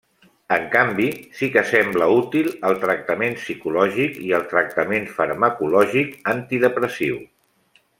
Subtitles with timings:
[0.55, 7.27] En canvi, sí que sembla útil el tractament psicològic i el tractament farmacològic antidepressiu.